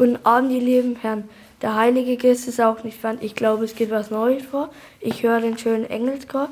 Guten 0.00 0.18
Abend, 0.24 0.50
ihr 0.50 0.62
lieben 0.62 0.96
Herren. 0.96 1.28
Der 1.60 1.76
Heilige 1.76 2.16
Geist 2.16 2.48
ist 2.48 2.58
auch 2.58 2.82
nicht 2.84 2.96
fern. 2.98 3.18
Ich 3.20 3.34
glaube, 3.34 3.66
es 3.66 3.74
geht 3.74 3.90
was 3.90 4.10
Neues 4.10 4.42
vor. 4.42 4.70
Ich 4.98 5.22
höre 5.22 5.42
den 5.42 5.58
schönen 5.58 5.84
Engelschor. 5.84 6.48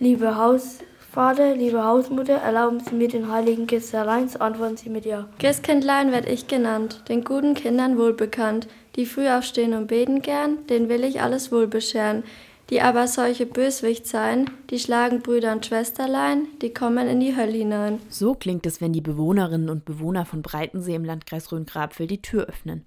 Liebe 0.00 0.34
Hausvater, 0.34 1.54
liebe 1.54 1.84
Hausmutter, 1.84 2.38
erlauben 2.38 2.80
Sie 2.80 2.96
mir 2.96 3.06
den 3.06 3.30
Heiligen 3.30 3.68
Geist 3.68 3.92
herein, 3.92 4.28
so 4.28 4.40
antworten 4.40 4.76
Sie 4.76 4.88
mit 4.88 5.06
Ja. 5.06 5.28
Christkindlein 5.38 6.10
werd 6.10 6.28
ich 6.28 6.48
genannt, 6.48 7.04
den 7.08 7.22
guten 7.22 7.54
Kindern 7.54 7.96
wohlbekannt, 7.96 8.66
die 8.96 9.06
früh 9.06 9.28
aufstehen 9.28 9.74
und 9.74 9.86
beten 9.86 10.20
gern, 10.20 10.66
den 10.66 10.88
will 10.88 11.04
ich 11.04 11.22
alles 11.22 11.52
wohl 11.52 11.68
bescheren. 11.68 12.24
Die 12.70 12.80
aber 12.80 13.08
solche 13.08 13.46
Böswicht 13.46 14.06
sein, 14.06 14.48
die 14.70 14.78
schlagen 14.78 15.22
Brüder 15.22 15.50
und 15.50 15.66
Schwesterlein, 15.66 16.46
die 16.62 16.72
kommen 16.72 17.08
in 17.08 17.18
die 17.18 17.34
Hölle 17.34 17.58
hinein. 17.58 18.00
So 18.08 18.36
klingt 18.36 18.64
es, 18.64 18.80
wenn 18.80 18.92
die 18.92 19.00
Bewohnerinnen 19.00 19.68
und 19.68 19.84
Bewohner 19.84 20.24
von 20.24 20.42
Breitensee 20.42 20.94
im 20.94 21.04
Landkreis 21.04 21.50
Rhön-Grabfeld 21.50 22.12
die 22.12 22.22
Tür 22.22 22.44
öffnen. 22.44 22.86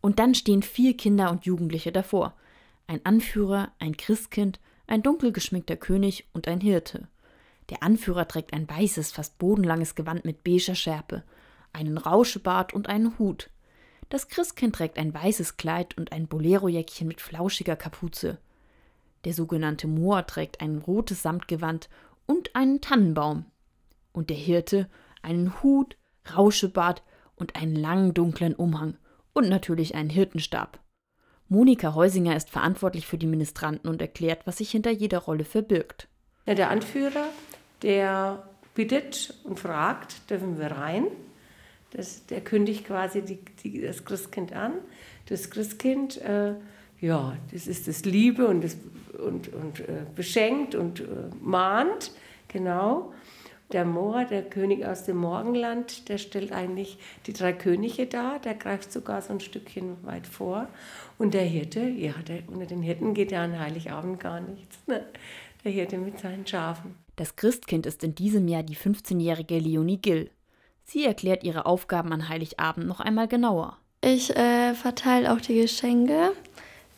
Und 0.00 0.18
dann 0.18 0.34
stehen 0.34 0.62
vier 0.62 0.96
Kinder 0.96 1.30
und 1.30 1.46
Jugendliche 1.46 1.92
davor. 1.92 2.34
Ein 2.88 3.06
Anführer, 3.06 3.70
ein 3.78 3.96
Christkind, 3.96 4.58
ein 4.88 5.04
dunkel 5.04 5.30
geschminkter 5.30 5.76
König 5.76 6.26
und 6.32 6.48
ein 6.48 6.60
Hirte. 6.60 7.06
Der 7.68 7.84
Anführer 7.84 8.26
trägt 8.26 8.52
ein 8.52 8.68
weißes, 8.68 9.12
fast 9.12 9.38
bodenlanges 9.38 9.94
Gewand 9.94 10.24
mit 10.24 10.42
beiger 10.42 10.74
Schärpe, 10.74 11.22
einen 11.72 11.98
Rauschebart 11.98 12.74
und 12.74 12.88
einen 12.88 13.16
Hut. 13.20 13.48
Das 14.08 14.26
Christkind 14.26 14.74
trägt 14.74 14.98
ein 14.98 15.14
weißes 15.14 15.56
Kleid 15.56 15.96
und 15.96 16.10
ein 16.10 16.26
Bolerojäckchen 16.26 17.06
mit 17.06 17.20
flauschiger 17.20 17.76
Kapuze. 17.76 18.38
Der 19.24 19.34
sogenannte 19.34 19.86
Moor 19.86 20.26
trägt 20.26 20.60
ein 20.60 20.78
rotes 20.78 21.22
Samtgewand 21.22 21.88
und 22.26 22.54
einen 22.56 22.80
Tannenbaum. 22.80 23.44
Und 24.12 24.30
der 24.30 24.36
Hirte 24.36 24.88
einen 25.22 25.62
Hut, 25.62 25.96
Rauschebart 26.34 27.02
und 27.36 27.56
einen 27.56 27.76
langen 27.76 28.14
dunklen 28.14 28.54
Umhang 28.54 28.96
und 29.32 29.48
natürlich 29.48 29.94
einen 29.94 30.10
Hirtenstab. 30.10 30.80
Monika 31.48 31.94
Heusinger 31.94 32.36
ist 32.36 32.50
verantwortlich 32.50 33.06
für 33.06 33.18
die 33.18 33.26
Ministranten 33.26 33.90
und 33.90 34.00
erklärt, 34.00 34.46
was 34.46 34.58
sich 34.58 34.70
hinter 34.70 34.90
jeder 34.90 35.18
Rolle 35.18 35.44
verbirgt. 35.44 36.08
Ja, 36.46 36.54
der 36.54 36.70
Anführer, 36.70 37.26
der 37.82 38.48
bittet 38.74 39.34
und 39.44 39.58
fragt, 39.58 40.30
dürfen 40.30 40.58
wir 40.58 40.68
rein? 40.68 41.06
Das, 41.90 42.24
der 42.26 42.40
kündigt 42.40 42.86
quasi 42.86 43.22
die, 43.22 43.44
die, 43.62 43.80
das 43.80 44.04
Christkind 44.04 44.52
an. 44.52 44.74
Das 45.26 45.50
Christkind 45.50 46.18
äh, 46.18 46.54
ja, 47.00 47.36
das 47.52 47.66
ist 47.66 47.88
das 47.88 48.04
Liebe 48.04 48.46
und, 48.46 48.62
das, 48.62 48.76
und, 49.18 49.52
und 49.52 49.80
äh, 49.80 50.04
beschenkt 50.14 50.74
und 50.74 51.00
äh, 51.00 51.04
mahnt, 51.40 52.12
genau. 52.48 53.12
Der 53.72 53.84
Moor, 53.84 54.24
der 54.24 54.42
König 54.42 54.84
aus 54.84 55.04
dem 55.04 55.18
Morgenland, 55.18 56.08
der 56.08 56.18
stellt 56.18 56.50
eigentlich 56.50 56.98
die 57.26 57.32
drei 57.32 57.52
Könige 57.52 58.06
dar, 58.06 58.40
der 58.40 58.54
greift 58.54 58.90
sogar 58.90 59.22
so 59.22 59.32
ein 59.32 59.38
Stückchen 59.38 59.96
weit 60.04 60.26
vor. 60.26 60.66
Und 61.18 61.34
der 61.34 61.44
Hirte, 61.44 61.80
ja, 61.80 62.14
der, 62.26 62.42
unter 62.48 62.66
den 62.66 62.82
Hirten 62.82 63.14
geht 63.14 63.30
ja 63.30 63.44
an 63.44 63.58
Heiligabend 63.58 64.18
gar 64.18 64.40
nichts. 64.40 64.78
Ne? 64.88 65.04
Der 65.62 65.70
Hirte 65.70 65.98
mit 65.98 66.18
seinen 66.18 66.46
Schafen. 66.46 66.96
Das 67.14 67.36
Christkind 67.36 67.86
ist 67.86 68.02
in 68.02 68.14
diesem 68.16 68.48
Jahr 68.48 68.64
die 68.64 68.76
15-jährige 68.76 69.58
Leonie 69.58 69.98
Gill. 69.98 70.30
Sie 70.82 71.04
erklärt 71.04 71.44
ihre 71.44 71.64
Aufgaben 71.64 72.12
an 72.12 72.28
Heiligabend 72.28 72.88
noch 72.88 72.98
einmal 72.98 73.28
genauer. 73.28 73.76
Ich 74.02 74.34
äh, 74.34 74.74
verteile 74.74 75.32
auch 75.32 75.40
die 75.40 75.60
Geschenke. 75.60 76.32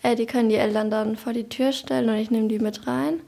Äh, 0.02 0.16
die 0.16 0.26
können 0.26 0.48
die 0.48 0.56
Eltern 0.56 0.90
dann 0.90 1.16
vor 1.16 1.32
die 1.32 1.48
Tür 1.48 1.72
stellen 1.72 2.08
und 2.08 2.16
ich 2.16 2.30
nehme 2.30 2.48
die 2.48 2.58
mit 2.58 2.86
rein 2.86 3.20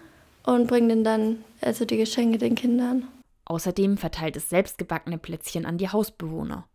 und 0.44 0.67
bringe 0.67 0.89
denen 0.89 1.05
dann 1.05 1.44
also 1.61 1.84
die 1.84 1.97
Geschenke 1.97 2.39
den 2.39 2.55
Kindern. 2.55 3.08
Außerdem 3.47 3.97
verteilt 3.97 4.36
es 4.36 4.48
selbstgebackene 4.48 5.19
Plätzchen 5.19 5.66
an 5.66 5.78
die 5.78 5.89
Hausbewohner. 5.89 6.66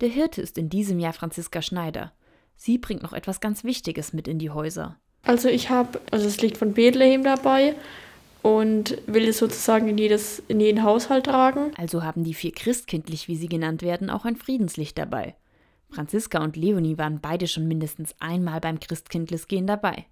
Der 0.00 0.08
Hirte 0.08 0.42
ist 0.42 0.58
in 0.58 0.68
diesem 0.68 0.98
Jahr 0.98 1.12
Franziska 1.12 1.62
Schneider. 1.62 2.12
Sie 2.56 2.78
bringt 2.78 3.02
noch 3.02 3.12
etwas 3.12 3.40
ganz 3.40 3.64
Wichtiges 3.64 4.12
mit 4.12 4.28
in 4.28 4.38
die 4.38 4.50
Häuser. 4.50 4.96
Also 5.22 5.48
ich 5.48 5.70
habe, 5.70 6.00
also 6.10 6.26
es 6.26 6.40
liegt 6.40 6.56
von 6.56 6.74
Bethlehem 6.74 7.24
dabei 7.24 7.74
und 8.42 8.96
will 9.06 9.26
es 9.26 9.38
sozusagen 9.38 9.88
in, 9.88 9.98
jedes, 9.98 10.42
in 10.46 10.60
jeden 10.60 10.84
Haushalt 10.84 11.26
tragen. 11.26 11.72
Also 11.76 12.04
haben 12.04 12.22
die 12.22 12.34
vier 12.34 12.52
christkindlich, 12.52 13.26
wie 13.26 13.36
sie 13.36 13.48
genannt 13.48 13.82
werden, 13.82 14.08
auch 14.08 14.24
ein 14.24 14.36
Friedenslicht 14.36 14.96
dabei. 14.96 15.34
Franziska 15.90 16.42
und 16.42 16.56
Leonie 16.56 16.98
waren 16.98 17.20
beide 17.20 17.46
schon 17.46 17.68
mindestens 17.68 18.14
einmal 18.20 18.60
beim 18.60 18.80
Christkindlesgehen 18.80 19.66
dabei. 19.66 20.06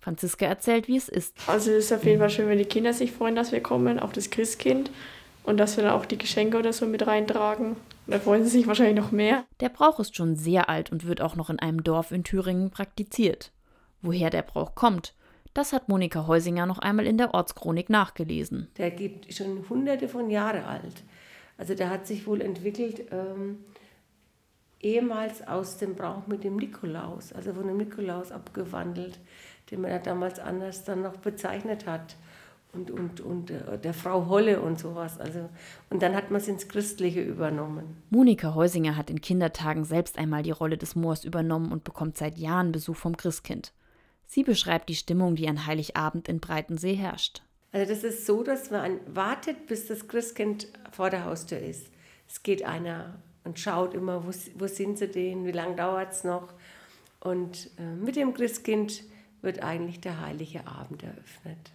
Franziska 0.00 0.46
erzählt, 0.46 0.88
wie 0.88 0.96
es 0.96 1.08
ist. 1.08 1.36
Also 1.46 1.70
es 1.72 1.86
ist 1.86 1.92
auf 1.92 2.04
jeden 2.04 2.20
Fall 2.20 2.30
schön, 2.30 2.48
wenn 2.48 2.58
die 2.58 2.64
Kinder 2.64 2.92
sich 2.92 3.12
freuen, 3.12 3.34
dass 3.34 3.52
wir 3.52 3.60
kommen, 3.60 3.98
auf 3.98 4.12
das 4.12 4.30
Christkind 4.30 4.90
und 5.42 5.56
dass 5.56 5.76
wir 5.76 5.84
dann 5.84 5.92
auch 5.92 6.06
die 6.06 6.18
Geschenke 6.18 6.58
oder 6.58 6.72
so 6.72 6.86
mit 6.86 7.06
reintragen. 7.06 7.76
Da 8.06 8.18
freuen 8.18 8.44
sie 8.44 8.50
sich 8.50 8.66
wahrscheinlich 8.66 8.96
noch 8.96 9.12
mehr. 9.12 9.44
Der 9.60 9.68
Brauch 9.68 10.00
ist 10.00 10.16
schon 10.16 10.36
sehr 10.36 10.68
alt 10.68 10.90
und 10.90 11.06
wird 11.06 11.20
auch 11.20 11.36
noch 11.36 11.50
in 11.50 11.58
einem 11.58 11.82
Dorf 11.82 12.10
in 12.10 12.24
Thüringen 12.24 12.70
praktiziert. 12.70 13.52
Woher 14.00 14.30
der 14.30 14.42
Brauch 14.42 14.74
kommt, 14.74 15.14
das 15.52 15.72
hat 15.72 15.88
Monika 15.88 16.26
Heusinger 16.26 16.66
noch 16.66 16.78
einmal 16.78 17.06
in 17.06 17.18
der 17.18 17.34
Ortschronik 17.34 17.90
nachgelesen. 17.90 18.68
Der 18.78 18.90
geht 18.90 19.34
schon 19.34 19.68
hunderte 19.68 20.08
von 20.08 20.30
Jahren 20.30 20.64
alt. 20.64 21.02
Also 21.56 21.74
der 21.74 21.90
hat 21.90 22.06
sich 22.06 22.26
wohl 22.26 22.40
entwickelt 22.40 23.06
ähm, 23.10 23.64
ehemals 24.80 25.46
aus 25.46 25.76
dem 25.78 25.94
Brauch 25.94 26.26
mit 26.26 26.44
dem 26.44 26.56
Nikolaus, 26.56 27.32
also 27.32 27.52
von 27.52 27.66
dem 27.66 27.76
Nikolaus 27.76 28.32
abgewandelt, 28.32 29.18
den 29.70 29.80
man 29.80 29.90
ja 29.90 29.98
damals 29.98 30.38
anders 30.38 30.84
dann 30.84 31.02
noch 31.02 31.16
bezeichnet 31.16 31.86
hat. 31.86 32.16
Und, 32.74 32.90
und, 32.90 33.20
und 33.22 33.50
äh, 33.50 33.78
der 33.78 33.94
Frau 33.94 34.26
Holle 34.28 34.60
und 34.60 34.78
sowas. 34.78 35.18
Also, 35.18 35.48
und 35.88 36.02
dann 36.02 36.14
hat 36.14 36.30
man 36.30 36.38
es 36.38 36.48
ins 36.48 36.68
Christliche 36.68 37.22
übernommen. 37.22 37.96
Monika 38.10 38.54
Heusinger 38.54 38.94
hat 38.94 39.08
in 39.08 39.22
Kindertagen 39.22 39.84
selbst 39.84 40.18
einmal 40.18 40.42
die 40.42 40.50
Rolle 40.50 40.76
des 40.76 40.94
Moors 40.94 41.24
übernommen 41.24 41.72
und 41.72 41.82
bekommt 41.82 42.18
seit 42.18 42.36
Jahren 42.36 42.70
Besuch 42.70 42.96
vom 42.96 43.16
Christkind. 43.16 43.72
Sie 44.26 44.42
beschreibt 44.42 44.90
die 44.90 44.94
Stimmung, 44.94 45.34
die 45.34 45.48
an 45.48 45.66
Heiligabend 45.66 46.28
in 46.28 46.40
Breitensee 46.40 46.94
herrscht. 46.94 47.40
Also 47.72 47.90
das 47.90 48.04
ist 48.04 48.26
so, 48.26 48.42
dass 48.42 48.70
man 48.70 49.00
wartet, 49.06 49.66
bis 49.66 49.86
das 49.86 50.06
Christkind 50.06 50.68
vor 50.90 51.08
der 51.08 51.24
Haustür 51.24 51.58
ist. 51.58 51.90
Es 52.28 52.42
geht 52.42 52.64
einer 52.64 53.14
und 53.48 53.58
schaut 53.58 53.94
immer, 53.94 54.26
wo, 54.26 54.30
wo 54.58 54.66
sind 54.66 54.98
sie 54.98 55.08
denn, 55.08 55.46
wie 55.46 55.52
lange 55.52 55.74
dauert 55.74 56.12
es 56.12 56.22
noch. 56.22 56.52
Und 57.20 57.70
äh, 57.78 57.94
mit 57.94 58.14
dem 58.14 58.34
Christkind 58.34 59.02
wird 59.40 59.62
eigentlich 59.62 60.00
der 60.00 60.20
heilige 60.20 60.66
Abend 60.66 61.02
eröffnet. 61.02 61.72